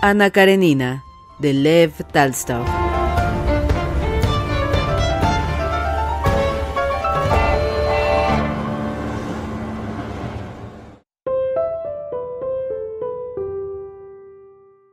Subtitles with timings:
[0.00, 1.04] Ana Karenina,
[1.40, 2.64] de Lev Talstov.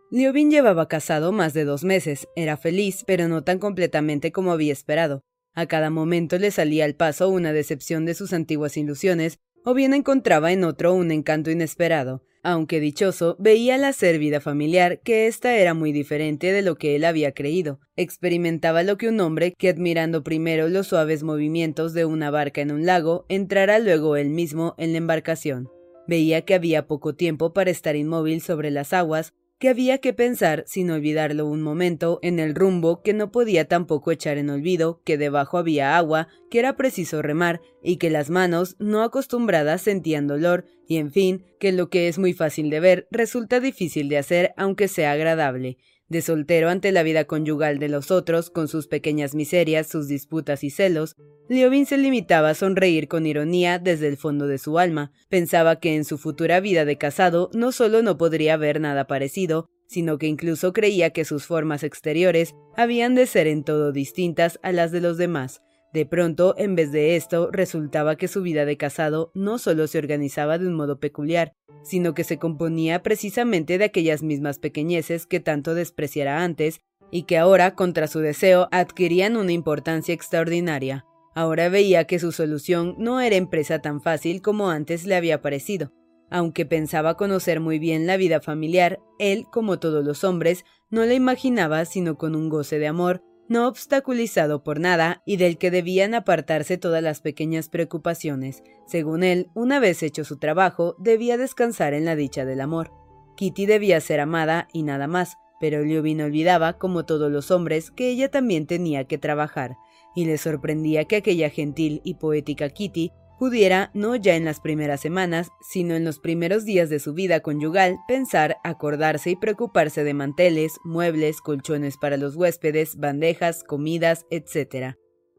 [0.09, 4.73] Liobin llevaba casado más de dos meses, era feliz, pero no tan completamente como había
[4.73, 5.21] esperado.
[5.53, 9.93] A cada momento le salía al paso una decepción de sus antiguas ilusiones, o bien
[9.93, 12.23] encontraba en otro un encanto inesperado.
[12.47, 16.95] Aunque dichoso, veía la ser vida familiar que ésta era muy diferente de lo que
[16.95, 17.79] él había creído.
[17.95, 22.71] Experimentaba lo que un hombre que admirando primero los suaves movimientos de una barca en
[22.71, 25.69] un lago, entrará luego él mismo en la embarcación.
[26.07, 30.63] Veía que había poco tiempo para estar inmóvil sobre las aguas, que había que pensar,
[30.67, 35.17] sin olvidarlo un momento, en el rumbo, que no podía tampoco echar en olvido, que
[35.17, 40.65] debajo había agua, que era preciso remar, y que las manos, no acostumbradas, sentían dolor,
[40.87, 44.53] y en fin, que lo que es muy fácil de ver, resulta difícil de hacer,
[44.57, 49.35] aunque sea agradable de soltero ante la vida conyugal de los otros, con sus pequeñas
[49.35, 51.15] miserias, sus disputas y celos,
[51.47, 55.11] Liobin se limitaba a sonreír con ironía desde el fondo de su alma.
[55.29, 59.69] Pensaba que en su futura vida de casado no solo no podría haber nada parecido,
[59.87, 64.71] sino que incluso creía que sus formas exteriores habían de ser en todo distintas a
[64.71, 65.61] las de los demás,
[65.95, 69.97] de pronto, en vez de esto, resultaba que su vida de casado no solo se
[69.97, 75.39] organizaba de un modo peculiar, sino que se componía precisamente de aquellas mismas pequeñeces que
[75.39, 81.05] tanto despreciara antes y que ahora, contra su deseo, adquirían una importancia extraordinaria.
[81.33, 85.93] Ahora veía que su solución no era empresa tan fácil como antes le había parecido.
[86.29, 91.13] Aunque pensaba conocer muy bien la vida familiar, él, como todos los hombres, no la
[91.13, 96.13] imaginaba sino con un goce de amor, no obstaculizado por nada y del que debían
[96.13, 98.63] apartarse todas las pequeñas preocupaciones.
[98.87, 102.91] Según él, una vez hecho su trabajo, debía descansar en la dicha del amor.
[103.37, 108.09] Kitty debía ser amada y nada más, pero Liubin olvidaba, como todos los hombres, que
[108.09, 109.77] ella también tenía que trabajar,
[110.15, 115.01] y le sorprendía que aquella gentil y poética Kitty pudiera, no ya en las primeras
[115.01, 120.13] semanas, sino en los primeros días de su vida conyugal, pensar, acordarse y preocuparse de
[120.13, 124.95] manteles, muebles, colchones para los huéspedes, bandejas, comidas, etc.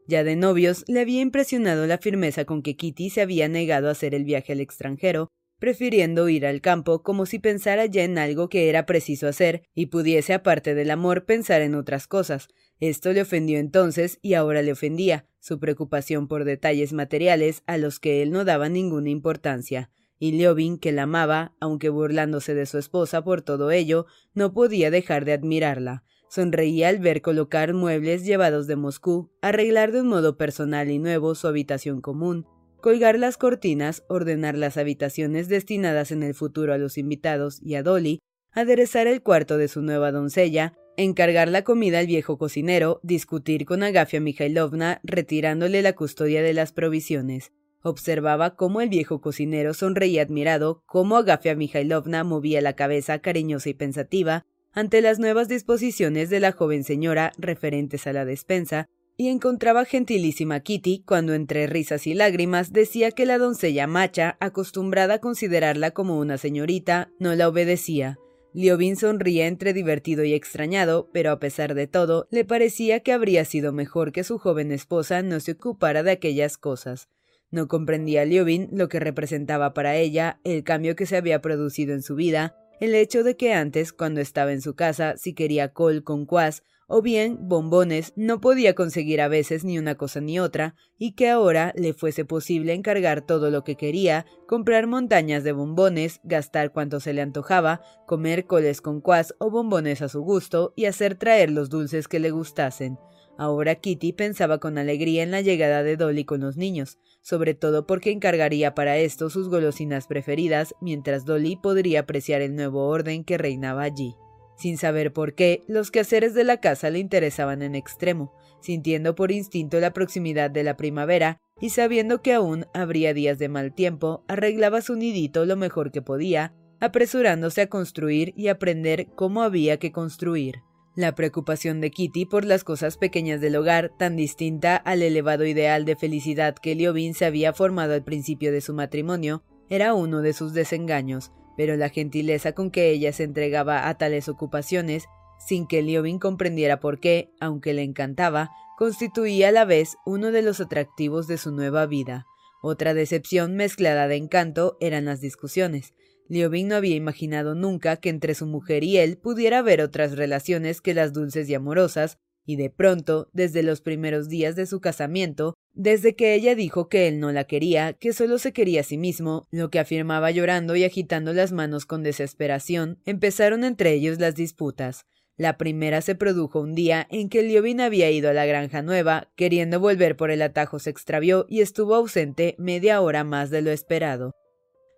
[0.07, 3.91] Ya de novios le había impresionado la firmeza con que Kitty se había negado a
[3.91, 5.27] hacer el viaje al extranjero,
[5.59, 9.87] prefiriendo ir al campo como si pensara ya en algo que era preciso hacer y
[9.87, 12.47] pudiese, aparte del amor, pensar en otras cosas.
[12.79, 17.99] Esto le ofendió entonces y ahora le ofendía, su preocupación por detalles materiales a los
[17.99, 19.89] que él no daba ninguna importancia.
[20.19, 24.91] Y Liobin, que la amaba, aunque burlándose de su esposa por todo ello, no podía
[24.91, 26.03] dejar de admirarla.
[26.29, 31.35] Sonreía al ver colocar muebles llevados de Moscú, arreglar de un modo personal y nuevo
[31.35, 32.45] su habitación común,
[32.81, 37.83] colgar las cortinas, ordenar las habitaciones destinadas en el futuro a los invitados y a
[37.83, 38.19] Dolly,
[38.51, 43.83] aderezar el cuarto de su nueva doncella, encargar la comida al viejo cocinero, discutir con
[43.83, 47.53] Agafia Mikhailovna, retirándole la custodia de las provisiones.
[47.83, 53.75] Observaba cómo el viejo cocinero sonreía admirado, cómo Agafia Mikhailovna movía la cabeza cariñosa y
[53.75, 58.87] pensativa ante las nuevas disposiciones de la joven señora referentes a la despensa,
[59.17, 65.15] y encontraba gentilísima Kitty cuando entre risas y lágrimas decía que la doncella macha, acostumbrada
[65.15, 68.19] a considerarla como una señorita, no la obedecía.
[68.57, 73.45] Liobin sonría entre divertido y extrañado, pero a pesar de todo, le parecía que habría
[73.45, 77.07] sido mejor que su joven esposa no se ocupara de aquellas cosas.
[77.51, 82.01] No comprendía Liobin lo que representaba para ella el cambio que se había producido en
[82.01, 86.03] su vida, el hecho de que antes, cuando estaba en su casa, si quería col
[86.03, 90.75] con cuas o bien bombones, no podía conseguir a veces ni una cosa ni otra,
[90.97, 96.21] y que ahora le fuese posible encargar todo lo que quería, comprar montañas de bombones,
[96.23, 100.85] gastar cuanto se le antojaba, comer coles con cuas o bombones a su gusto y
[100.85, 102.97] hacer traer los dulces que le gustasen.
[103.37, 107.85] Ahora Kitty pensaba con alegría en la llegada de Dolly con los niños, sobre todo
[107.85, 113.37] porque encargaría para esto sus golosinas preferidas, mientras Dolly podría apreciar el nuevo orden que
[113.37, 114.15] reinaba allí.
[114.57, 119.31] Sin saber por qué, los quehaceres de la casa le interesaban en extremo, sintiendo por
[119.31, 124.23] instinto la proximidad de la primavera y sabiendo que aún habría días de mal tiempo,
[124.27, 129.91] arreglaba su nidito lo mejor que podía, apresurándose a construir y aprender cómo había que
[129.91, 130.55] construir.
[130.95, 135.85] La preocupación de Kitty por las cosas pequeñas del hogar, tan distinta al elevado ideal
[135.85, 140.33] de felicidad que Liobin se había formado al principio de su matrimonio, era uno de
[140.33, 145.05] sus desengaños, pero la gentileza con que ella se entregaba a tales ocupaciones,
[145.45, 150.43] sin que Liobin comprendiera por qué, aunque le encantaba, constituía a la vez uno de
[150.43, 152.25] los atractivos de su nueva vida.
[152.61, 155.93] Otra decepción mezclada de encanto eran las discusiones.
[156.29, 160.81] Liobin no había imaginado nunca que entre su mujer y él pudiera haber otras relaciones
[160.81, 165.53] que las dulces y amorosas, y de pronto, desde los primeros días de su casamiento,
[165.73, 168.97] desde que ella dijo que él no la quería, que solo se quería a sí
[168.97, 174.33] mismo, lo que afirmaba llorando y agitando las manos con desesperación, empezaron entre ellos las
[174.33, 175.05] disputas.
[175.35, 179.29] La primera se produjo un día en que Liobin había ido a la granja nueva,
[179.35, 183.71] queriendo volver por el atajo se extravió y estuvo ausente media hora más de lo
[183.71, 184.31] esperado.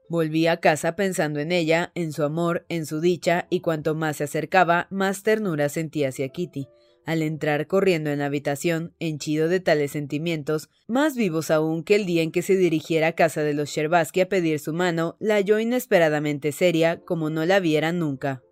[0.07, 4.17] Volví a casa pensando en ella, en su amor, en su dicha, y cuanto más
[4.17, 6.67] se acercaba, más ternura sentía hacia Kitty.
[7.05, 12.05] Al entrar corriendo en la habitación, henchido de tales sentimientos, más vivos aún que el
[12.05, 15.35] día en que se dirigiera a casa de los Sherbaski a pedir su mano, la
[15.35, 18.43] halló inesperadamente seria, como no la viera nunca.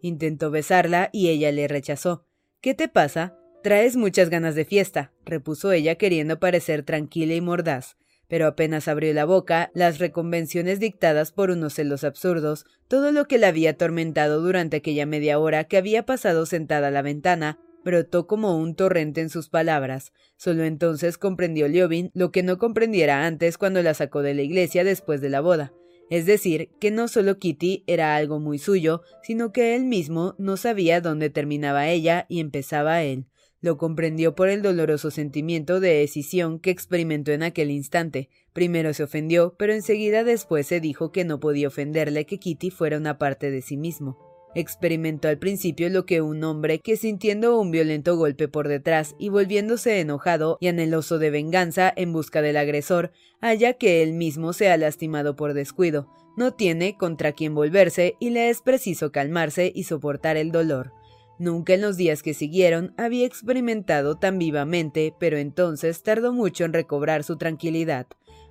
[0.00, 2.26] Intentó besarla y ella le rechazó.
[2.60, 3.38] ¿Qué te pasa?
[3.62, 7.96] Traes muchas ganas de fiesta, repuso ella queriendo parecer tranquila y mordaz
[8.28, 13.38] pero apenas abrió la boca, las reconvenciones dictadas por unos celos absurdos, todo lo que
[13.38, 18.26] la había atormentado durante aquella media hora que había pasado sentada a la ventana, brotó
[18.26, 20.12] como un torrente en sus palabras.
[20.36, 24.82] Solo entonces comprendió Liobin lo que no comprendiera antes cuando la sacó de la iglesia
[24.82, 25.72] después de la boda.
[26.10, 30.56] Es decir, que no solo Kitty era algo muy suyo, sino que él mismo no
[30.56, 33.26] sabía dónde terminaba ella y empezaba él.
[33.60, 38.30] Lo comprendió por el doloroso sentimiento de decisión que experimentó en aquel instante.
[38.52, 42.98] Primero se ofendió, pero enseguida después se dijo que no podía ofenderle que Kitty fuera
[42.98, 44.25] una parte de sí mismo.
[44.56, 49.28] Experimentó al principio lo que un hombre que sintiendo un violento golpe por detrás y
[49.28, 53.12] volviéndose enojado y anheloso de venganza en busca del agresor,
[53.42, 56.08] halla que él mismo se ha lastimado por descuido,
[56.38, 60.94] no tiene contra quien volverse y le es preciso calmarse y soportar el dolor.
[61.38, 66.72] Nunca en los días que siguieron había experimentado tan vivamente, pero entonces tardó mucho en
[66.72, 68.06] recobrar su tranquilidad.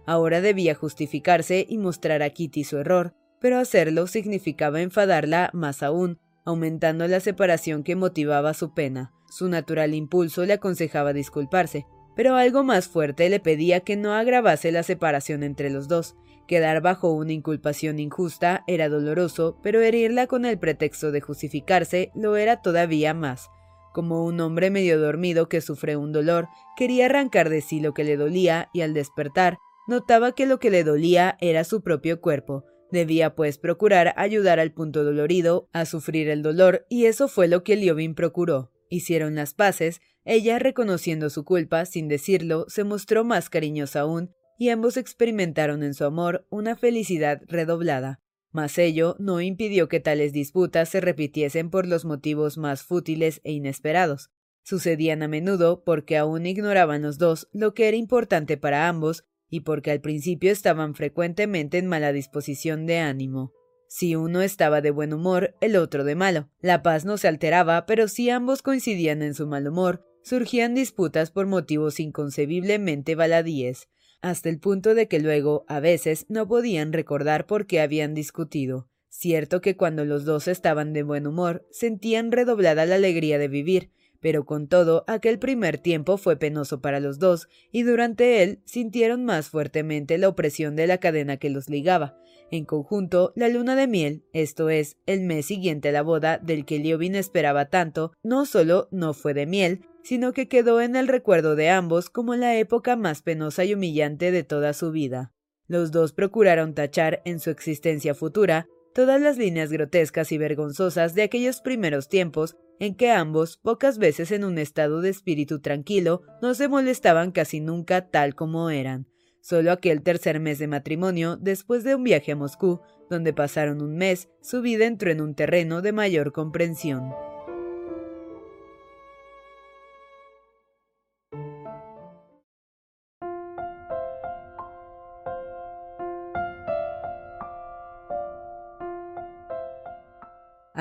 [0.05, 6.19] Ahora debía justificarse y mostrar a Kitty su error, pero hacerlo significaba enfadarla más aún,
[6.45, 9.11] aumentando la separación que motivaba su pena.
[9.29, 11.85] Su natural impulso le aconsejaba disculparse,
[12.15, 16.15] pero algo más fuerte le pedía que no agravase la separación entre los dos.
[16.47, 22.37] Quedar bajo una inculpación injusta era doloroso, pero herirla con el pretexto de justificarse lo
[22.37, 23.49] era todavía más.
[23.93, 26.47] Como un hombre medio dormido que sufre un dolor,
[26.77, 30.69] quería arrancar de sí lo que le dolía y al despertar, notaba que lo que
[30.69, 32.65] le dolía era su propio cuerpo.
[32.91, 37.63] Debía, pues, procurar ayudar al punto dolorido a sufrir el dolor, y eso fue lo
[37.63, 38.71] que Liobin procuró.
[38.89, 44.69] Hicieron las paces, ella, reconociendo su culpa, sin decirlo, se mostró más cariñosa aún, y
[44.69, 48.21] ambos experimentaron en su amor una felicidad redoblada.
[48.51, 53.51] Mas ello no impidió que tales disputas se repitiesen por los motivos más fútiles e
[53.51, 54.29] inesperados.
[54.63, 59.61] Sucedían a menudo porque aún ignoraban los dos lo que era importante para ambos y
[59.61, 63.53] porque al principio estaban frecuentemente en mala disposición de ánimo.
[63.87, 66.49] Si uno estaba de buen humor, el otro de malo.
[66.59, 71.31] La paz no se alteraba, pero si ambos coincidían en su mal humor, surgían disputas
[71.31, 73.87] por motivos inconcebiblemente baladíes
[74.25, 78.89] hasta el punto de que luego, a veces, no podían recordar por qué habían discutido.
[79.07, 83.91] Cierto que cuando los dos estaban de buen humor, sentían redoblada la alegría de vivir,
[84.19, 89.25] pero con todo, aquel primer tiempo fue penoso para los dos, y durante él sintieron
[89.25, 92.17] más fuertemente la opresión de la cadena que los ligaba.
[92.51, 96.65] En conjunto, la luna de miel, esto es, el mes siguiente a la boda del
[96.65, 101.07] que Liobin esperaba tanto, no solo no fue de miel, sino que quedó en el
[101.07, 105.33] recuerdo de ambos como la época más penosa y humillante de toda su vida.
[105.67, 111.23] Los dos procuraron tachar en su existencia futura todas las líneas grotescas y vergonzosas de
[111.23, 116.53] aquellos primeros tiempos en que ambos, pocas veces en un estado de espíritu tranquilo, no
[116.53, 119.05] se molestaban casi nunca tal como eran.
[119.41, 123.97] Solo aquel tercer mes de matrimonio, después de un viaje a Moscú, donde pasaron un
[123.97, 127.11] mes, su vida entró en un terreno de mayor comprensión.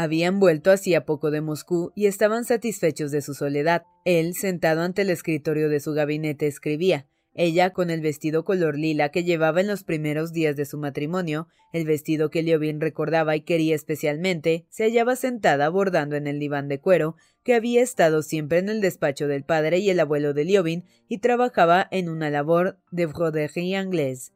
[0.04, 3.84] Habían vuelto hacía poco de Moscú y estaban satisfechos de su soledad.
[4.04, 7.06] Él, sentado ante el escritorio de su gabinete, escribía.
[7.32, 11.49] Ella, con el vestido color lila que llevaba en los primeros días de su matrimonio,
[11.73, 16.68] el vestido que Liobin recordaba y quería especialmente, se hallaba sentada bordando en el diván
[16.68, 20.44] de cuero, que había estado siempre en el despacho del padre y el abuelo de
[20.44, 24.32] Liobin, y trabajaba en una labor de broderie anglaise.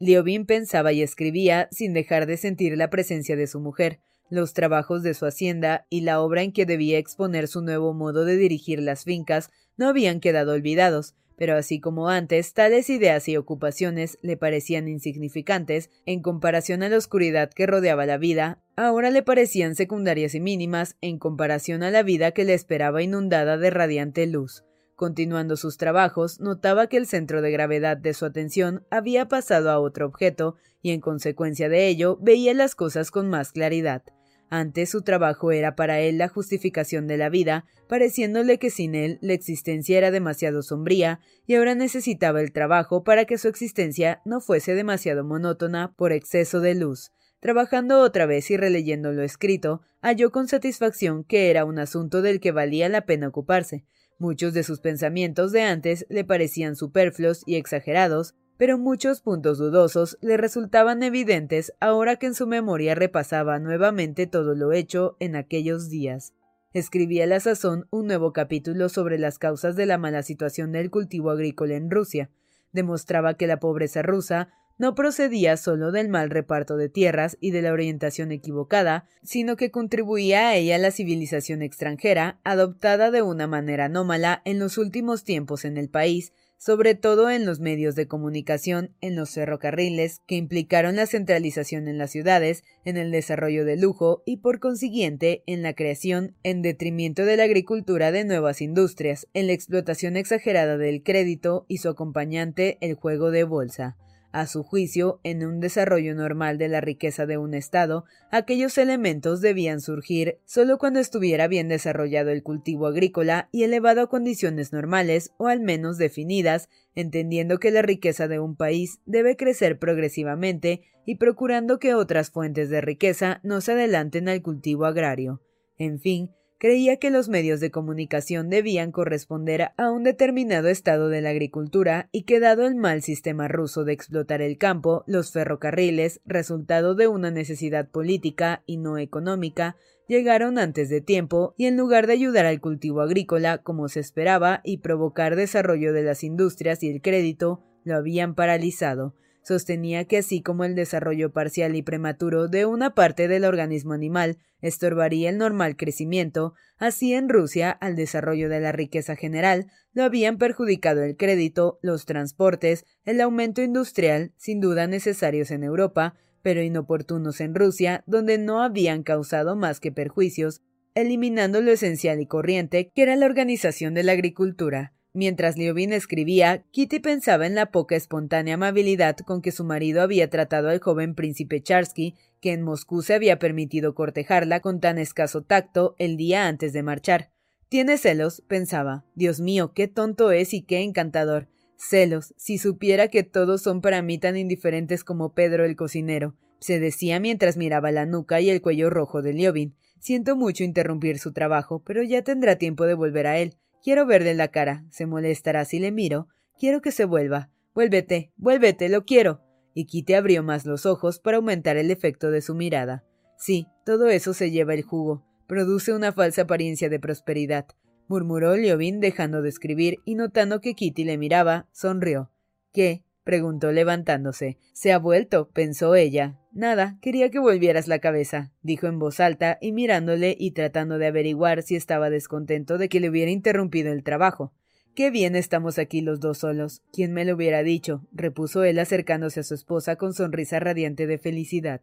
[0.00, 5.02] Liobin pensaba y escribía sin dejar de sentir la presencia de su mujer los trabajos
[5.02, 8.80] de su hacienda y la obra en que debía exponer su nuevo modo de dirigir
[8.80, 14.36] las fincas no habían quedado olvidados, pero así como antes, tales ideas y ocupaciones le
[14.36, 20.34] parecían insignificantes en comparación a la oscuridad que rodeaba la vida, ahora le parecían secundarias
[20.34, 24.64] y mínimas en comparación a la vida que le esperaba inundada de radiante luz.
[24.94, 29.78] Continuando sus trabajos, notaba que el centro de gravedad de su atención había pasado a
[29.78, 30.56] otro objeto
[30.86, 34.04] y en consecuencia de ello veía las cosas con más claridad.
[34.50, 39.18] Antes su trabajo era para él la justificación de la vida, pareciéndole que sin él
[39.20, 44.40] la existencia era demasiado sombría, y ahora necesitaba el trabajo para que su existencia no
[44.40, 47.10] fuese demasiado monótona por exceso de luz.
[47.40, 52.38] Trabajando otra vez y releyendo lo escrito, halló con satisfacción que era un asunto del
[52.38, 53.84] que valía la pena ocuparse.
[54.20, 60.18] Muchos de sus pensamientos de antes le parecían superfluos y exagerados, pero muchos puntos dudosos
[60.20, 65.90] le resultaban evidentes ahora que en su memoria repasaba nuevamente todo lo hecho en aquellos
[65.90, 66.32] días.
[66.72, 70.90] Escribía a la sazón un nuevo capítulo sobre las causas de la mala situación del
[70.90, 72.30] cultivo agrícola en Rusia.
[72.72, 74.48] Demostraba que la pobreza rusa
[74.78, 79.70] no procedía solo del mal reparto de tierras y de la orientación equivocada, sino que
[79.70, 85.64] contribuía a ella la civilización extranjera, adoptada de una manera anómala en los últimos tiempos
[85.64, 90.96] en el país, sobre todo en los medios de comunicación, en los ferrocarriles, que implicaron
[90.96, 95.74] la centralización en las ciudades, en el desarrollo de lujo y por consiguiente en la
[95.74, 101.66] creación, en detrimento de la agricultura, de nuevas industrias, en la explotación exagerada del crédito
[101.68, 103.96] y su acompañante el juego de bolsa.
[104.36, 109.40] A su juicio, en un desarrollo normal de la riqueza de un Estado, aquellos elementos
[109.40, 115.32] debían surgir solo cuando estuviera bien desarrollado el cultivo agrícola y elevado a condiciones normales
[115.38, 121.14] o al menos definidas, entendiendo que la riqueza de un país debe crecer progresivamente y
[121.14, 125.40] procurando que otras fuentes de riqueza no se adelanten al cultivo agrario.
[125.78, 131.20] En fin, creía que los medios de comunicación debían corresponder a un determinado estado de
[131.20, 136.20] la agricultura y que dado el mal sistema ruso de explotar el campo, los ferrocarriles,
[136.24, 139.76] resultado de una necesidad política y no económica,
[140.08, 144.60] llegaron antes de tiempo y en lugar de ayudar al cultivo agrícola como se esperaba
[144.64, 149.14] y provocar desarrollo de las industrias y el crédito, lo habían paralizado,
[149.46, 154.38] Sostenía que así como el desarrollo parcial y prematuro de una parte del organismo animal
[154.60, 160.36] estorbaría el normal crecimiento, así en Rusia al desarrollo de la riqueza general lo habían
[160.38, 167.40] perjudicado el crédito, los transportes, el aumento industrial, sin duda necesarios en Europa, pero inoportunos
[167.40, 170.60] en Rusia, donde no habían causado más que perjuicios,
[170.96, 174.95] eliminando lo esencial y corriente, que era la organización de la agricultura.
[175.16, 180.28] Mientras Liobin escribía, Kitty pensaba en la poca espontánea amabilidad con que su marido había
[180.28, 185.40] tratado al joven príncipe Charsky, que en Moscú se había permitido cortejarla con tan escaso
[185.40, 187.30] tacto el día antes de marchar.
[187.70, 189.06] Tiene celos, pensaba.
[189.14, 191.48] Dios mío, qué tonto es y qué encantador.
[191.78, 196.78] Celos, si supiera que todos son para mí tan indiferentes como Pedro el cocinero, se
[196.78, 199.76] decía mientras miraba la nuca y el cuello rojo de Liobin.
[199.98, 203.56] Siento mucho interrumpir su trabajo, pero ya tendrá tiempo de volver a él.
[203.86, 204.84] Quiero verle la cara.
[204.90, 206.26] Se molestará si le miro.
[206.58, 207.50] Quiero que se vuelva.
[207.72, 209.42] Vuélvete, vuélvete, lo quiero.
[209.74, 213.04] Y Kitty abrió más los ojos para aumentar el efecto de su mirada.
[213.38, 215.24] Sí, todo eso se lleva el jugo.
[215.46, 217.66] Produce una falsa apariencia de prosperidad.
[218.08, 222.32] murmuró Liobin dejando de escribir y notando que Kitty le miraba, sonrió.
[222.72, 223.04] ¿Qué?
[223.22, 224.58] preguntó levantándose.
[224.72, 226.40] Se ha vuelto, pensó ella.
[226.56, 231.06] Nada, quería que volvieras la cabeza, dijo en voz alta y mirándole y tratando de
[231.06, 234.54] averiguar si estaba descontento de que le hubiera interrumpido el trabajo.
[234.94, 236.80] Qué bien estamos aquí los dos solos.
[236.94, 238.06] ¿Quién me lo hubiera dicho?
[238.10, 241.82] repuso él acercándose a su esposa con sonrisa radiante de felicidad.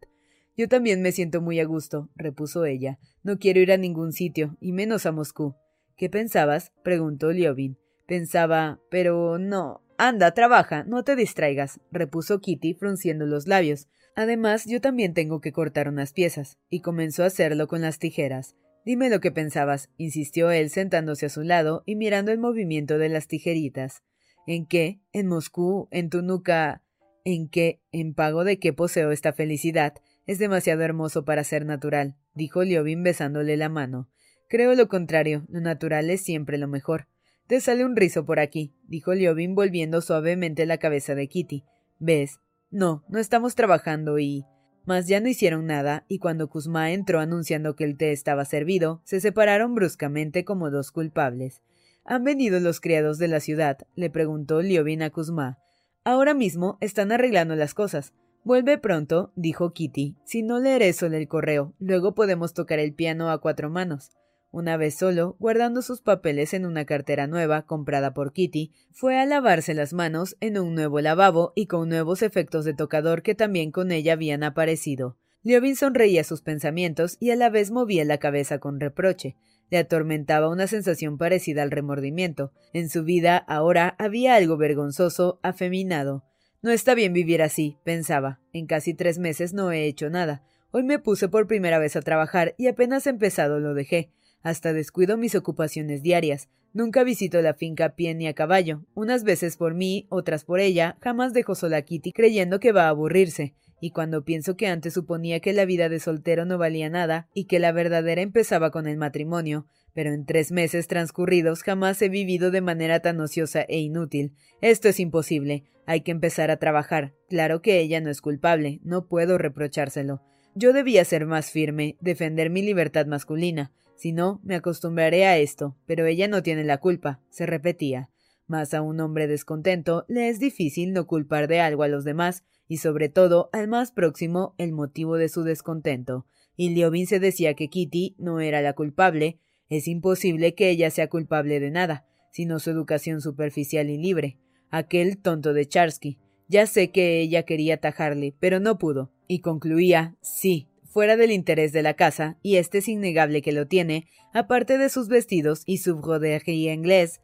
[0.58, 2.98] Yo también me siento muy a gusto, repuso ella.
[3.22, 5.54] No quiero ir a ningún sitio, y menos a Moscú.
[5.98, 6.72] ¿Qué pensabas?
[6.84, 7.78] preguntó Liovin.
[8.08, 13.88] Pensaba, pero no, Anda, trabaja, no te distraigas, repuso Kitty frunciendo los labios.
[14.16, 18.56] Además, yo también tengo que cortar unas piezas, y comenzó a hacerlo con las tijeras.
[18.86, 23.10] Dime lo que pensabas, insistió él sentándose a su lado y mirando el movimiento de
[23.10, 24.04] las tijeritas.
[24.46, 25.00] ¿En qué?
[25.14, 25.88] ¿En Moscú?
[25.90, 26.84] ¿En tu nuca?
[27.24, 29.94] ¿En qué, en pago de qué poseo esta felicidad?
[30.26, 34.10] Es demasiado hermoso para ser natural, dijo Liobin besándole la mano.
[34.50, 37.08] Creo lo contrario, lo natural es siempre lo mejor.
[37.48, 41.64] Te sale un rizo por aquí, dijo Liobin volviendo suavemente la cabeza de Kitty.
[42.00, 42.40] ¿Ves?
[42.74, 44.46] No, no estamos trabajando y.
[44.86, 49.00] Mas ya no hicieron nada, y cuando Kuzma entró anunciando que el té estaba servido,
[49.04, 51.62] se separaron bruscamente como dos culpables.
[52.04, 53.78] ¿Han venido los criados de la ciudad?
[53.96, 55.60] le preguntó Liobin a Kuzma.
[56.04, 58.12] Ahora mismo están arreglando las cosas.
[58.44, 60.18] Vuelve pronto, dijo Kitty.
[60.26, 64.10] Si no leeré solo el correo, luego podemos tocar el piano a cuatro manos.
[64.54, 69.26] Una vez solo, guardando sus papeles en una cartera nueva comprada por Kitty, fue a
[69.26, 73.72] lavarse las manos en un nuevo lavabo y con nuevos efectos de tocador que también
[73.72, 75.18] con ella habían aparecido.
[75.42, 79.38] Liobin sonreía sus pensamientos y a la vez movía la cabeza con reproche.
[79.72, 82.52] Le atormentaba una sensación parecida al remordimiento.
[82.74, 86.26] En su vida ahora había algo vergonzoso, afeminado.
[86.62, 88.40] No está bien vivir así, pensaba.
[88.54, 90.44] En casi tres meses no he hecho nada.
[90.70, 94.12] Hoy me puse por primera vez a trabajar y apenas empezado lo dejé.
[94.44, 96.50] Hasta descuido mis ocupaciones diarias.
[96.74, 98.84] Nunca visito la finca a pie ni a caballo.
[98.94, 100.98] Unas veces por mí, otras por ella.
[101.02, 103.56] Jamás dejo sola a Kitty creyendo que va a aburrirse.
[103.80, 107.46] Y cuando pienso que antes suponía que la vida de soltero no valía nada y
[107.46, 112.50] que la verdadera empezaba con el matrimonio, pero en tres meses transcurridos jamás he vivido
[112.50, 114.34] de manera tan ociosa e inútil.
[114.62, 115.64] Esto es imposible.
[115.86, 117.14] Hay que empezar a trabajar.
[117.30, 118.80] Claro que ella no es culpable.
[118.84, 120.22] No puedo reprochárselo.
[120.56, 123.72] Yo debía ser más firme, defender mi libertad masculina.
[123.96, 128.10] Si no, me acostumbraré a esto, pero ella no tiene la culpa, se repetía.
[128.48, 132.44] Mas a un hombre descontento le es difícil no culpar de algo a los demás,
[132.68, 136.26] y sobre todo al más próximo el motivo de su descontento.
[136.56, 141.10] Y Liobin se decía que Kitty no era la culpable, es imposible que ella sea
[141.10, 144.38] culpable de nada, sino su educación superficial y libre.
[144.70, 146.20] Aquel tonto de Charsky.
[146.48, 149.12] Ya sé que ella quería atajarle, pero no pudo.
[149.28, 153.68] Y concluía, sí, fuera del interés de la casa, y este es innegable que lo
[153.68, 157.20] tiene, aparte de sus vestidos y su broderie inglés,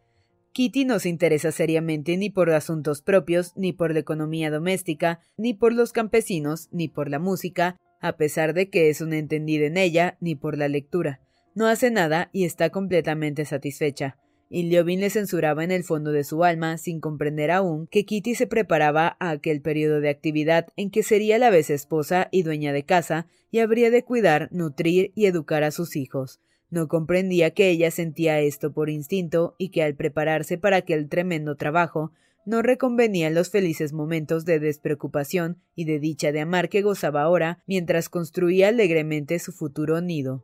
[0.54, 5.54] Kitty no se interesa seriamente ni por asuntos propios, ni por la economía doméstica, ni
[5.54, 9.78] por los campesinos, ni por la música, a pesar de que es una entendida en
[9.78, 11.22] ella, ni por la lectura.
[11.54, 14.18] No hace nada y está completamente satisfecha
[14.50, 18.48] y le censuraba en el fondo de su alma, sin comprender aún que Kitty se
[18.48, 22.74] preparaba a aquel periodo de actividad en que sería a la vez esposa y dueña
[22.74, 26.40] de casa, y habría de cuidar, nutrir y educar a sus hijos.
[26.72, 31.56] No comprendía que ella sentía esto por instinto y que al prepararse para aquel tremendo
[31.56, 32.12] trabajo,
[32.46, 37.64] no reconvenían los felices momentos de despreocupación y de dicha de amar que gozaba ahora
[37.68, 40.44] mientras construía alegremente su futuro nido.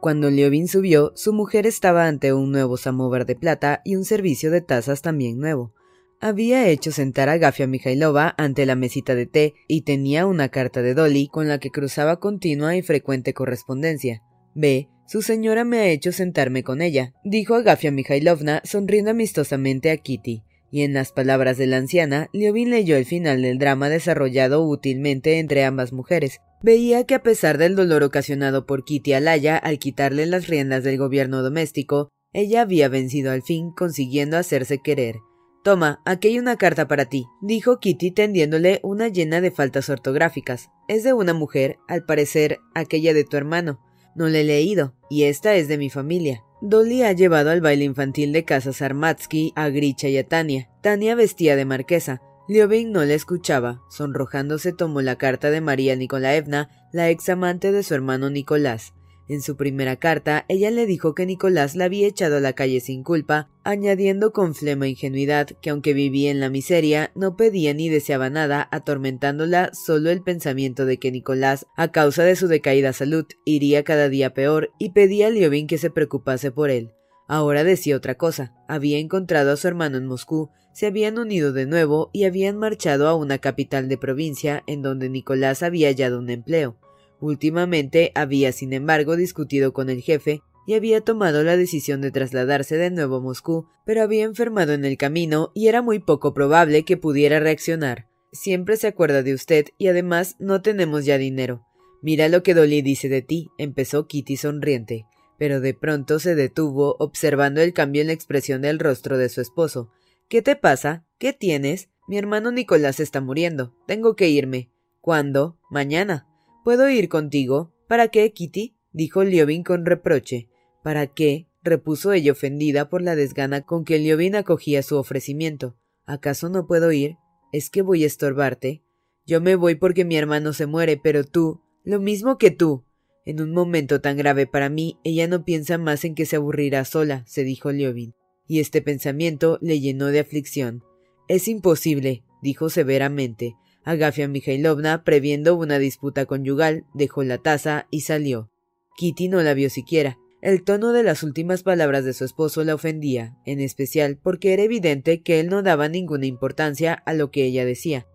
[0.00, 4.50] Cuando Liobin subió, su mujer estaba ante un nuevo samovar de plata y un servicio
[4.50, 5.74] de tazas también nuevo.
[6.20, 10.80] Había hecho sentar a Gafia Mijailova ante la mesita de té y tenía una carta
[10.80, 14.22] de Dolly con la que cruzaba continua y frecuente correspondencia.
[14.54, 19.98] Ve, su señora me ha hecho sentarme con ella, dijo Agafia Mijailovna sonriendo amistosamente a
[19.98, 24.64] Kitty y en las palabras de la anciana, Liobin leyó el final del drama desarrollado
[24.64, 26.40] útilmente entre ambas mujeres.
[26.62, 30.98] Veía que a pesar del dolor ocasionado por Kitty Alaya al quitarle las riendas del
[30.98, 35.16] gobierno doméstico, ella había vencido al fin, consiguiendo hacerse querer.
[35.64, 40.68] Toma, aquí hay una carta para ti, dijo Kitty tendiéndole una llena de faltas ortográficas.
[40.86, 43.80] Es de una mujer, al parecer aquella de tu hermano.
[44.14, 46.42] No la he leído, y esta es de mi familia.
[46.62, 50.68] Dolly ha llevado al baile infantil de casa Sarmatsky a Gricha y a Tania.
[50.82, 52.20] Tania vestía de marquesa.
[52.50, 53.80] Liobin no la escuchaba.
[53.88, 58.92] Sonrojándose tomó la carta de María Nikolaevna, la ex amante de su hermano Nicolás.
[59.28, 62.80] En su primera carta, ella le dijo que Nicolás la había echado a la calle
[62.80, 67.88] sin culpa, añadiendo con flema ingenuidad que aunque vivía en la miseria, no pedía ni
[67.88, 73.26] deseaba nada, atormentándola solo el pensamiento de que Nicolás, a causa de su decaída salud,
[73.44, 76.90] iría cada día peor, y pedía a Liobin que se preocupase por él.
[77.28, 78.52] Ahora decía otra cosa.
[78.66, 83.06] Había encontrado a su hermano en Moscú, se habían unido de nuevo y habían marchado
[83.06, 86.78] a una capital de provincia en donde Nicolás había hallado un empleo.
[87.20, 92.78] Últimamente había, sin embargo, discutido con el jefe y había tomado la decisión de trasladarse
[92.78, 96.86] de nuevo a Moscú, pero había enfermado en el camino y era muy poco probable
[96.86, 98.06] que pudiera reaccionar.
[98.32, 101.62] Siempre se acuerda de usted y además no tenemos ya dinero.
[102.00, 105.04] Mira lo que Dolly dice de ti, empezó Kitty sonriente,
[105.38, 109.42] pero de pronto se detuvo observando el cambio en la expresión del rostro de su
[109.42, 109.90] esposo.
[110.30, 111.04] ¿Qué te pasa?
[111.18, 111.90] ¿Qué tienes?
[112.06, 113.74] Mi hermano Nicolás está muriendo.
[113.88, 114.70] Tengo que irme.
[115.00, 115.58] ¿Cuándo?
[115.70, 116.28] Mañana.
[116.62, 117.74] ¿Puedo ir contigo?
[117.88, 118.76] ¿Para qué, Kitty?
[118.92, 120.48] dijo Liobin con reproche.
[120.84, 121.48] ¿Para qué?
[121.64, 125.76] repuso ella ofendida por la desgana con que Liobin acogía su ofrecimiento.
[126.06, 127.16] ¿Acaso no puedo ir?
[127.52, 128.84] ¿Es que voy a estorbarte?
[129.26, 132.84] Yo me voy porque mi hermano se muere, pero tú, lo mismo que tú.
[133.24, 136.84] En un momento tan grave para mí, ella no piensa más en que se aburrirá
[136.84, 138.14] sola, se dijo Liovin,
[138.50, 140.82] y este pensamiento le llenó de aflicción.
[141.28, 143.54] Es imposible, dijo severamente.
[143.84, 148.50] Agafia Mikhailovna, previendo una disputa conyugal, dejó la taza y salió.
[148.96, 150.18] Kitty no la vio siquiera.
[150.42, 154.64] El tono de las últimas palabras de su esposo la ofendía, en especial porque era
[154.64, 158.08] evidente que él no daba ninguna importancia a lo que ella decía.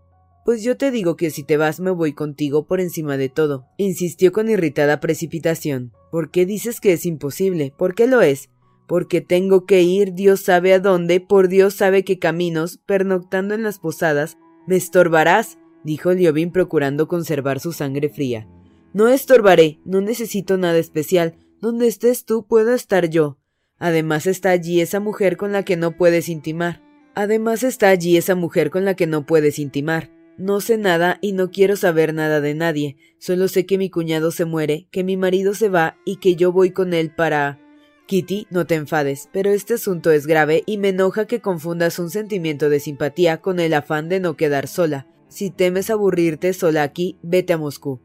[0.44, 3.68] Pues yo te digo que si te vas me voy contigo por encima de todo,
[3.78, 5.94] insistió con irritada precipitación.
[6.12, 7.74] ¿Por qué dices que es imposible?
[7.78, 8.50] ¿Por qué lo es?
[8.88, 13.64] Porque tengo que ir, Dios sabe a dónde, por Dios sabe qué caminos, pernoctando en
[13.64, 14.38] las posadas.
[14.68, 18.48] Me estorbarás, dijo Liobin procurando conservar su sangre fría.
[18.94, 21.36] No estorbaré, no necesito nada especial.
[21.62, 23.38] Donde estés tú puedo estar yo.
[23.78, 26.82] Además está allí esa mujer con la que no puedes intimar.
[27.14, 30.12] Además está allí esa mujer con la que no puedes intimar.
[30.38, 32.98] No sé nada y no quiero saber nada de nadie.
[33.20, 36.52] Solo sé que mi cuñado se muere, que mi marido se va y que yo
[36.52, 37.60] voy con él para.
[38.08, 42.12] Kitty, no te enfades, pero este asunto es grave y me enoja que confundas un
[42.12, 45.08] sentimiento de simpatía con el afán de no quedar sola.
[45.28, 48.00] Si temes aburrirte sola aquí, vete a Moscú.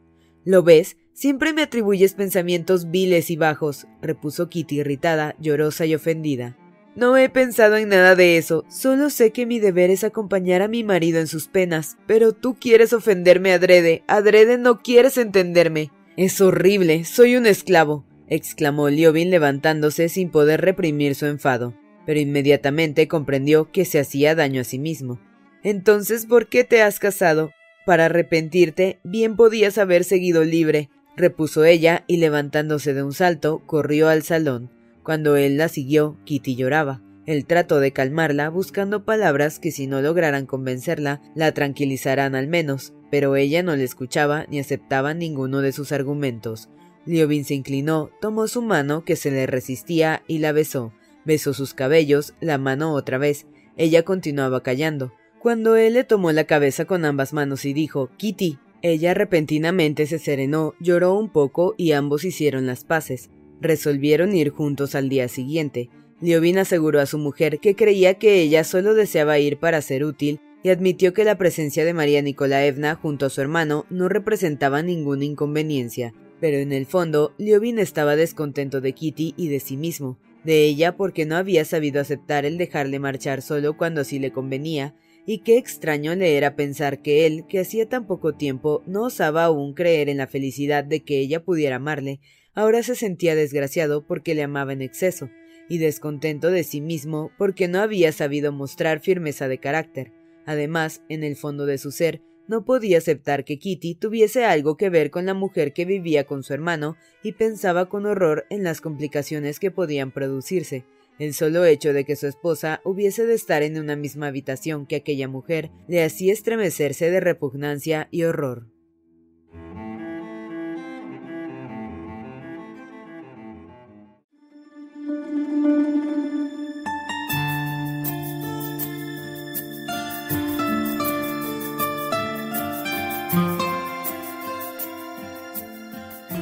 [0.44, 0.96] ¿Lo ves?
[1.12, 6.56] Siempre me atribuyes pensamientos viles y bajos, repuso Kitty irritada, llorosa y ofendida.
[6.96, 10.68] No he pensado en nada de eso, solo sé que mi deber es acompañar a
[10.68, 15.90] mi marido en sus penas, pero tú quieres ofenderme adrede, adrede no quieres entenderme.
[16.16, 21.74] Es horrible, soy un esclavo, exclamó Liobin levantándose sin poder reprimir su enfado,
[22.06, 25.20] pero inmediatamente comprendió que se hacía daño a sí mismo.
[25.62, 27.50] Entonces, ¿por qué te has casado?
[27.84, 34.08] Para arrepentirte, bien podías haber seguido libre, repuso ella, y levantándose de un salto, corrió
[34.08, 34.70] al salón.
[35.02, 37.02] Cuando él la siguió, Kitty lloraba.
[37.26, 42.94] Él trató de calmarla, buscando palabras que si no lograran convencerla, la tranquilizarán al menos,
[43.10, 46.68] pero ella no le escuchaba ni aceptaba ninguno de sus argumentos.
[47.06, 50.92] Liobin se inclinó, tomó su mano, que se le resistía, y la besó.
[51.24, 53.46] Besó sus cabellos, la mano otra vez.
[53.76, 55.12] Ella continuaba callando.
[55.40, 60.18] Cuando él le tomó la cabeza con ambas manos y dijo Kitty, ella repentinamente se
[60.18, 63.30] serenó, lloró un poco y ambos hicieron las paces.
[63.60, 65.90] Resolvieron ir juntos al día siguiente.
[66.20, 70.40] Liobin aseguró a su mujer que creía que ella solo deseaba ir para ser útil
[70.62, 75.24] y admitió que la presencia de María Nikolaevna junto a su hermano no representaba ninguna
[75.24, 76.12] inconveniencia.
[76.40, 80.96] Pero en el fondo, Liobin estaba descontento de Kitty y de sí mismo, de ella
[80.96, 84.94] porque no había sabido aceptar el dejarle marchar solo cuando así le convenía,
[85.26, 89.44] y qué extraño le era pensar que él, que hacía tan poco tiempo no osaba
[89.44, 92.20] aún creer en la felicidad de que ella pudiera amarle,
[92.54, 95.30] ahora se sentía desgraciado porque le amaba en exceso,
[95.68, 100.12] y descontento de sí mismo porque no había sabido mostrar firmeza de carácter.
[100.46, 104.90] Además, en el fondo de su ser, no podía aceptar que Kitty tuviese algo que
[104.90, 108.80] ver con la mujer que vivía con su hermano y pensaba con horror en las
[108.80, 110.84] complicaciones que podían producirse.
[111.20, 114.96] El solo hecho de que su esposa hubiese de estar en una misma habitación que
[114.96, 118.66] aquella mujer le hacía estremecerse de repugnancia y horror.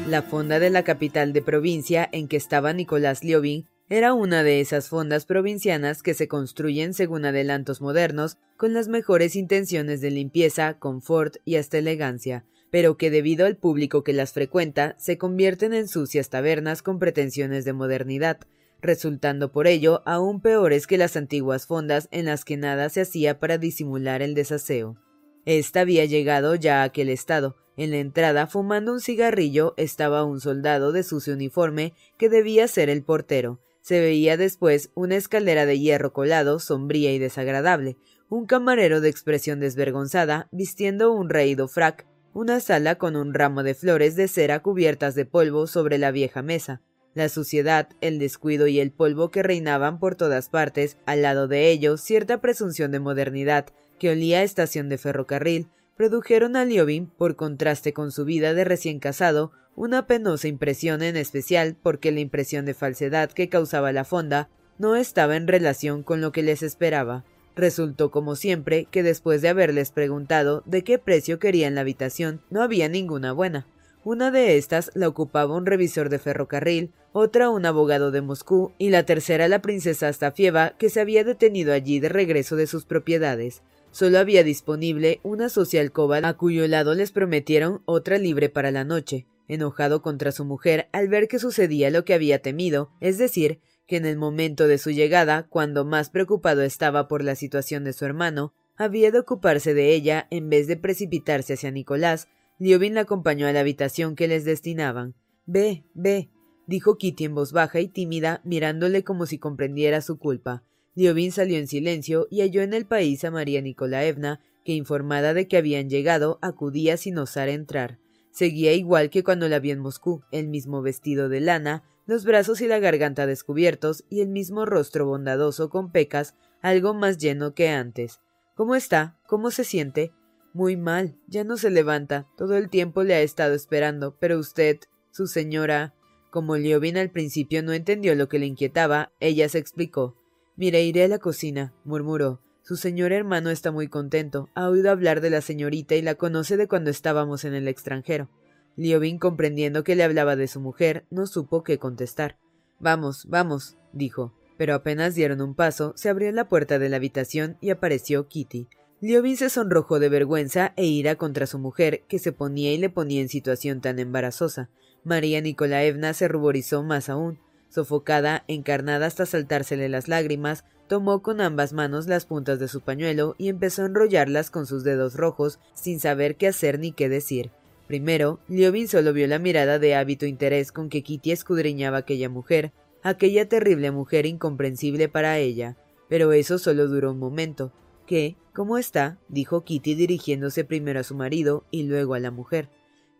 [0.09, 4.63] La fonda de la capital de provincia en que estaba Nicolás Liobin era una de
[4.63, 10.79] esas fondas provincianas que se construyen según adelantos modernos con las mejores intenciones de limpieza,
[10.79, 15.89] confort y hasta elegancia, pero que debido al público que las frecuenta se convierten en
[15.89, 18.39] sucias tabernas con pretensiones de modernidad,
[18.81, 23.39] resultando por ello aún peores que las antiguas fondas en las que nada se hacía
[23.39, 24.97] para disimular el desaseo.
[25.45, 30.41] Esta había llegado ya a aquel estado, en la entrada, fumando un cigarrillo, estaba un
[30.41, 33.61] soldado de sucio uniforme que debía ser el portero.
[33.83, 37.97] Se veía después una escalera de hierro colado, sombría y desagradable,
[38.29, 43.75] un camarero de expresión desvergonzada, vistiendo un raído frac, una sala con un ramo de
[43.75, 46.83] flores de cera cubiertas de polvo sobre la vieja mesa.
[47.15, 51.71] La suciedad, el descuido y el polvo que reinaban por todas partes, al lado de
[51.71, 53.67] ellos cierta presunción de modernidad,
[54.01, 58.65] que olía a estación de ferrocarril, produjeron a Liobin, por contraste con su vida de
[58.65, 64.05] recién casado, una penosa impresión en especial porque la impresión de falsedad que causaba la
[64.05, 67.25] fonda no estaba en relación con lo que les esperaba.
[67.57, 72.63] Resultó, como siempre, que después de haberles preguntado de qué precio querían la habitación, no
[72.63, 73.67] había ninguna buena.
[74.05, 78.91] Una de estas la ocupaba un revisor de ferrocarril, otra un abogado de Moscú y
[78.91, 83.63] la tercera la princesa Astafieva, que se había detenido allí de regreso de sus propiedades.
[83.91, 88.85] Solo había disponible una social coba a cuyo lado les prometieron otra libre para la
[88.85, 89.27] noche.
[89.49, 93.97] Enojado contra su mujer al ver que sucedía lo que había temido, es decir, que
[93.97, 98.05] en el momento de su llegada, cuando más preocupado estaba por la situación de su
[98.05, 103.47] hermano, había de ocuparse de ella en vez de precipitarse hacia Nicolás, Liobin la acompañó
[103.47, 105.15] a la habitación que les destinaban.
[105.47, 106.31] Ve, ve,
[106.67, 110.65] dijo Kitty en voz baja y tímida, mirándole como si comprendiera su culpa.
[110.99, 115.47] Liobin salió en silencio y halló en el país a María Nicolaevna, que informada de
[115.47, 118.01] que habían llegado, acudía sin osar entrar.
[118.33, 122.61] Seguía igual que cuando la vio en Moscú, el mismo vestido de lana, los brazos
[122.63, 127.69] y la garganta descubiertos y el mismo rostro bondadoso con pecas, algo más lleno que
[127.69, 128.19] antes.
[128.57, 129.17] ¿Cómo está?
[129.29, 130.11] ¿Cómo se siente?
[130.53, 131.17] Muy mal.
[131.29, 132.27] Ya no se levanta.
[132.37, 134.17] Todo el tiempo le ha estado esperando.
[134.19, 134.81] Pero usted,
[135.13, 135.95] su señora.
[136.33, 140.17] Como Liobin al principio no entendió lo que le inquietaba, ella se explicó.
[140.59, 142.41] Mire, iré a la cocina, murmuró.
[142.63, 144.49] Su señor hermano está muy contento.
[144.57, 148.29] Ha oído hablar de la señorita y la conoce de cuando estábamos en el extranjero.
[148.75, 152.39] Liobin, comprendiendo que le hablaba de su mujer, no supo qué contestar.
[152.81, 154.35] Vamos, vamos, dijo.
[154.57, 158.67] Pero apenas dieron un paso, se abrió la puerta de la habitación y apareció Kitty.
[159.01, 162.91] Liobin se sonrojó de vergüenza e ira contra su mujer, que se ponía y le
[162.91, 164.71] ponía en situación tan embarazosa.
[165.05, 167.39] María Nicolaevna se ruborizó más aún.
[167.69, 173.35] Sofocada, encarnada hasta saltársele las lágrimas, tomó con ambas manos las puntas de su pañuelo
[173.39, 177.51] y empezó a enrollarlas con sus dedos rojos, sin saber qué hacer ni qué decir.
[177.87, 182.73] Primero, Liobin solo vio la mirada de hábito interés con que Kitty escudriñaba aquella mujer,
[183.03, 185.77] aquella terrible mujer incomprensible para ella.
[186.09, 187.73] Pero eso solo duró un momento.
[188.07, 188.37] ¿Qué?
[188.55, 189.19] ¿Cómo está?
[189.29, 192.69] dijo Kitty dirigiéndose primero a su marido y luego a la mujer.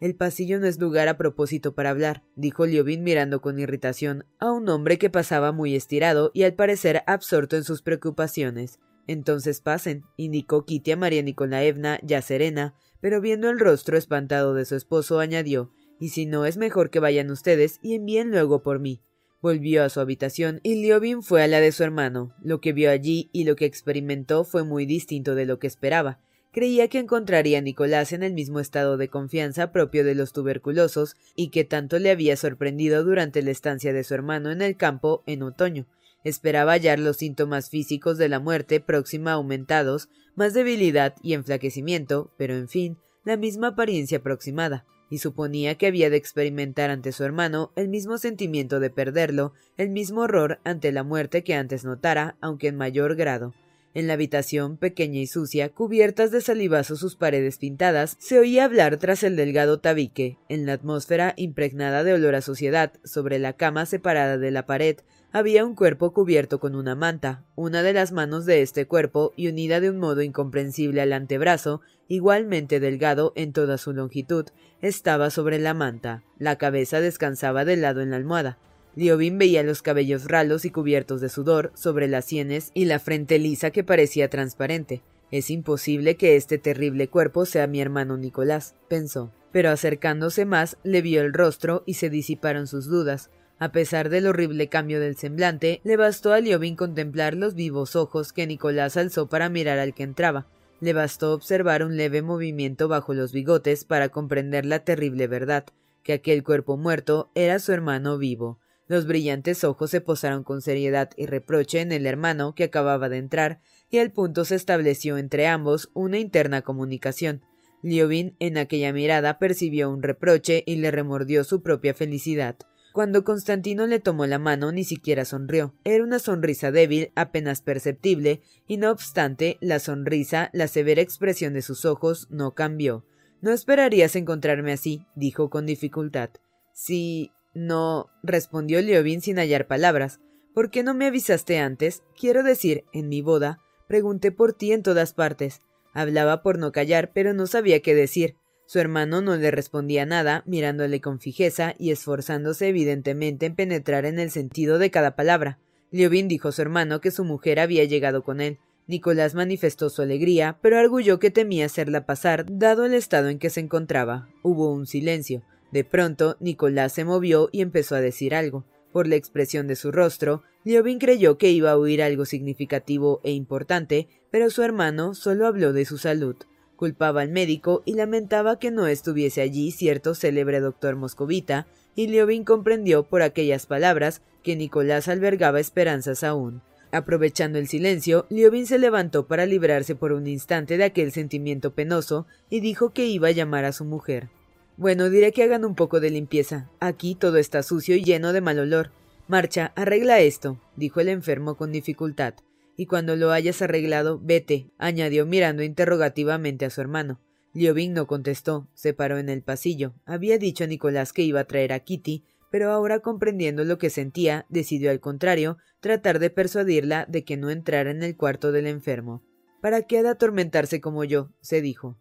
[0.01, 4.53] El pasillo no es lugar a propósito para hablar, dijo Liobin mirando con irritación a
[4.53, 8.79] un hombre que pasaba muy estirado y al parecer absorto en sus preocupaciones.
[9.09, 14.65] Entonces pasen, indicó Kitty a María Nicolaevna, ya serena, pero viendo el rostro espantado de
[14.65, 18.79] su esposo añadió y si no es mejor que vayan ustedes y envíen luego por
[18.79, 19.03] mí.
[19.41, 22.35] Volvió a su habitación y Liobin fue a la de su hermano.
[22.43, 26.21] Lo que vio allí y lo que experimentó fue muy distinto de lo que esperaba.
[26.59, 31.15] Creía que encontraría a Nicolás en el mismo estado de confianza propio de los tuberculosos
[31.37, 35.23] y que tanto le había sorprendido durante la estancia de su hermano en el campo
[35.29, 35.87] en otoño.
[36.25, 42.57] Esperaba hallar los síntomas físicos de la muerte próxima aumentados, más debilidad y enflaquecimiento, pero
[42.57, 47.71] en fin, la misma apariencia aproximada, y suponía que había de experimentar ante su hermano
[47.77, 52.67] el mismo sentimiento de perderlo, el mismo horror ante la muerte que antes notara, aunque
[52.67, 53.55] en mayor grado.
[53.99, 58.97] En la habitación, pequeña y sucia, cubiertas de salivazo sus paredes pintadas, se oía hablar
[58.99, 60.39] tras el delgado tabique.
[60.49, 64.99] En la atmósfera, impregnada de olor a suciedad, sobre la cama separada de la pared,
[65.33, 69.49] había un cuerpo cubierto con una manta, una de las manos de este cuerpo y
[69.49, 74.47] unida de un modo incomprensible al antebrazo, igualmente delgado en toda su longitud,
[74.81, 76.23] estaba sobre la manta.
[76.39, 78.59] La cabeza descansaba del lado en la almohada.
[78.99, 83.39] Liobin veía los cabellos ralos y cubiertos de sudor sobre las sienes y la frente
[83.39, 85.03] lisa que parecía transparente.
[85.31, 89.33] Es imposible que este terrible cuerpo sea mi hermano Nicolás, pensó.
[89.53, 93.31] Pero acercándose más, le vio el rostro y se disiparon sus dudas.
[93.61, 98.33] A pesar del horrible cambio del semblante, le bastó a Liobin contemplar los vivos ojos
[98.33, 100.49] que Nicolás alzó para mirar al que entraba.
[100.81, 105.67] Le bastó observar un leve movimiento bajo los bigotes para comprender la terrible verdad,
[106.03, 108.59] que aquel cuerpo muerto era su hermano vivo.
[108.89, 113.19] Los brillantes ojos se posaron con seriedad y reproche en el hermano que acababa de
[113.19, 117.43] entrar, y al punto se estableció entre ambos una interna comunicación.
[117.83, 122.57] Liobin en aquella mirada percibió un reproche y le remordió su propia felicidad.
[122.93, 125.75] Cuando Constantino le tomó la mano ni siquiera sonrió.
[125.85, 131.63] Era una sonrisa débil, apenas perceptible, y no obstante, la sonrisa, la severa expresión de
[131.63, 133.05] sus ojos, no cambió.
[133.41, 136.31] No esperarías encontrarme así, dijo con dificultad.
[136.73, 137.31] Sí.
[137.67, 138.11] No.
[138.23, 140.21] respondió Liobin sin hallar palabras.
[140.55, 142.03] ¿Por qué no me avisaste antes?
[142.19, 143.61] Quiero decir, en mi boda.
[143.87, 145.61] Pregunté por ti en todas partes.
[145.95, 148.37] Hablaba por no callar, pero no sabía qué decir.
[148.67, 154.19] Su hermano no le respondía nada, mirándole con fijeza y esforzándose evidentemente en penetrar en
[154.19, 155.59] el sentido de cada palabra.
[155.91, 158.59] Liobin dijo a su hermano que su mujer había llegado con él.
[158.87, 163.51] Nicolás manifestó su alegría, pero arguyó que temía hacerla pasar, dado el estado en que
[163.51, 164.29] se encontraba.
[164.43, 165.43] Hubo un silencio.
[165.71, 168.65] De pronto, Nicolás se movió y empezó a decir algo.
[168.93, 173.33] Por la expresión de su rostro, Liobin creyó que iba a oír algo significativo e
[173.33, 176.37] importante, pero su hermano solo habló de su salud.
[176.77, 182.45] Culpaba al médico y lamentaba que no estuviese allí cierto célebre doctor moscovita, y Liobin
[182.45, 186.63] comprendió por aquellas palabras que Nicolás albergaba esperanzas aún.
[186.91, 192.27] Aprovechando el silencio, Liobin se levantó para librarse por un instante de aquel sentimiento penoso
[192.49, 194.31] y dijo que iba a llamar a su mujer.
[194.79, 196.71] Bueno, diré que hagan un poco de limpieza.
[196.81, 198.93] Aquí todo está sucio y lleno de mal olor.
[199.27, 202.35] Marcha, arregla esto, dijo el enfermo con dificultad
[202.79, 207.21] y cuando lo hayas arreglado, vete, añadió mirando interrogativamente a su hermano.
[207.53, 209.95] Liobin no contestó, se paró en el pasillo.
[210.07, 213.91] Había dicho a Nicolás que iba a traer a Kitty, pero ahora comprendiendo lo que
[213.91, 218.69] sentía, decidió al contrario tratar de persuadirla de que no entrara en el cuarto del
[218.69, 219.25] enfermo.
[219.61, 221.33] ¿Para qué ha de atormentarse como yo?
[221.41, 221.99] se dijo.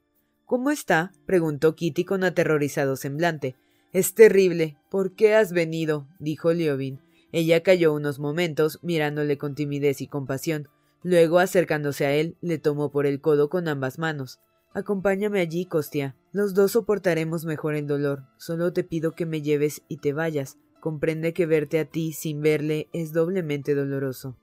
[0.48, 1.12] ¿Cómo está?
[1.26, 3.58] preguntó Kitty con aterrorizado semblante.
[3.92, 4.78] Es terrible.
[4.90, 6.08] ¿Por qué has venido?
[6.20, 7.02] dijo Liobin.
[7.34, 10.70] Ella calló unos momentos, mirándole con timidez y compasión.
[11.04, 14.40] Luego, acercándose a él, le tomó por el codo con ambas manos.
[14.74, 16.16] Acompáñame allí, Costia.
[16.32, 18.24] Los dos soportaremos mejor el dolor.
[18.38, 20.58] Solo te pido que me lleves y te vayas.
[20.80, 24.38] Comprende que verte a ti sin verle es doblemente doloroso.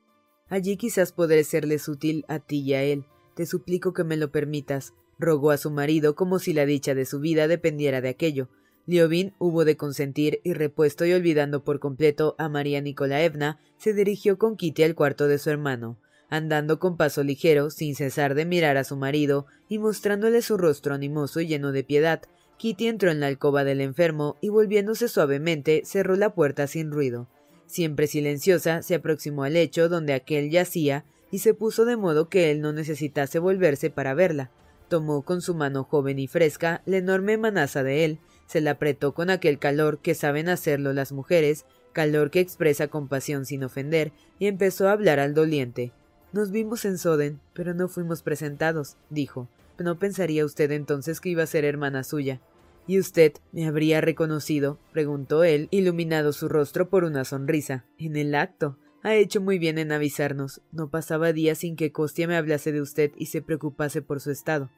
[0.50, 3.06] Allí quizás podré serles útil a ti y a él.
[3.34, 4.92] Te suplico que me lo permitas.
[5.18, 8.48] Rogó a su marido como si la dicha de su vida dependiera de aquello.
[8.86, 14.38] Liobin hubo de consentir y repuesto y olvidando por completo a María Nikolaevna, se dirigió
[14.38, 15.98] con Kitty al cuarto de su hermano.
[16.28, 20.94] Andando con paso ligero, sin cesar de mirar a su marido y mostrándole su rostro
[20.94, 22.22] animoso y lleno de piedad,
[22.58, 27.28] Kitty entró en la alcoba del enfermo y volviéndose suavemente cerró la puerta sin ruido.
[27.66, 32.50] Siempre silenciosa, se aproximó al lecho donde aquel yacía y se puso de modo que
[32.50, 34.50] él no necesitase volverse para verla.
[34.88, 39.14] Tomó con su mano joven y fresca la enorme manaza de él se la apretó
[39.14, 44.46] con aquel calor que saben hacerlo las mujeres, calor que expresa compasión sin ofender, y
[44.46, 45.92] empezó a hablar al doliente.
[46.32, 49.48] Nos vimos en Soden, pero no fuimos presentados, dijo.
[49.78, 52.40] No pensaría usted entonces que iba a ser hermana suya.
[52.86, 54.78] ¿Y usted me habría reconocido?
[54.92, 57.84] preguntó él, iluminado su rostro por una sonrisa.
[57.98, 58.78] En el acto.
[59.04, 60.62] Ha hecho muy bien en avisarnos.
[60.72, 64.30] No pasaba día sin que Costia me hablase de usted y se preocupase por su
[64.30, 64.70] estado.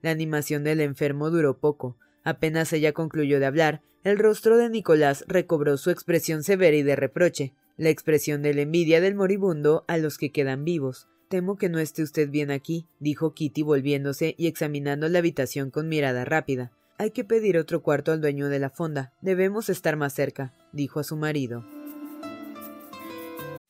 [0.00, 1.98] La animación del enfermo duró poco.
[2.24, 6.96] Apenas ella concluyó de hablar, el rostro de Nicolás recobró su expresión severa y de
[6.96, 11.06] reproche, la expresión de la envidia del moribundo a los que quedan vivos.
[11.28, 15.88] Temo que no esté usted bien aquí, dijo Kitty volviéndose y examinando la habitación con
[15.88, 16.72] mirada rápida.
[16.96, 19.12] Hay que pedir otro cuarto al dueño de la fonda.
[19.20, 21.73] Debemos estar más cerca, dijo a su marido.